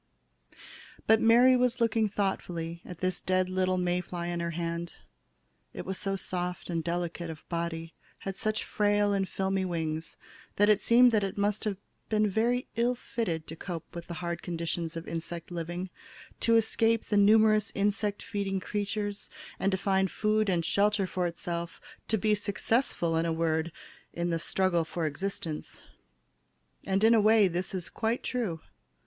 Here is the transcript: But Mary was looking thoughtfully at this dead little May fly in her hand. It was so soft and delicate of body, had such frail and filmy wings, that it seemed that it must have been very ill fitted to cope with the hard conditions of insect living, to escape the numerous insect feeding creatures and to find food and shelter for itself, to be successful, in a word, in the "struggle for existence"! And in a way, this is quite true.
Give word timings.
But 1.05 1.21
Mary 1.21 1.55
was 1.55 1.79
looking 1.79 2.09
thoughtfully 2.09 2.81
at 2.83 3.01
this 3.01 3.21
dead 3.21 3.49
little 3.51 3.77
May 3.77 4.01
fly 4.01 4.29
in 4.29 4.39
her 4.39 4.49
hand. 4.49 4.95
It 5.75 5.85
was 5.85 5.99
so 5.99 6.15
soft 6.15 6.71
and 6.71 6.83
delicate 6.83 7.29
of 7.29 7.47
body, 7.49 7.93
had 8.21 8.35
such 8.35 8.63
frail 8.63 9.13
and 9.13 9.29
filmy 9.29 9.63
wings, 9.63 10.17
that 10.55 10.69
it 10.69 10.81
seemed 10.81 11.11
that 11.11 11.23
it 11.23 11.37
must 11.37 11.65
have 11.65 11.77
been 12.09 12.27
very 12.27 12.67
ill 12.75 12.95
fitted 12.95 13.45
to 13.45 13.55
cope 13.55 13.93
with 13.93 14.07
the 14.07 14.15
hard 14.15 14.41
conditions 14.41 14.97
of 14.97 15.07
insect 15.07 15.51
living, 15.51 15.91
to 16.39 16.55
escape 16.55 17.05
the 17.05 17.15
numerous 17.15 17.71
insect 17.75 18.23
feeding 18.23 18.59
creatures 18.59 19.29
and 19.59 19.71
to 19.71 19.77
find 19.77 20.09
food 20.09 20.49
and 20.49 20.65
shelter 20.65 21.05
for 21.05 21.27
itself, 21.27 21.79
to 22.07 22.17
be 22.17 22.33
successful, 22.33 23.15
in 23.15 23.27
a 23.27 23.31
word, 23.31 23.71
in 24.13 24.31
the 24.31 24.39
"struggle 24.39 24.83
for 24.83 25.05
existence"! 25.05 25.83
And 26.85 27.03
in 27.03 27.13
a 27.13 27.21
way, 27.21 27.47
this 27.47 27.75
is 27.75 27.87
quite 27.87 28.23
true. 28.23 28.61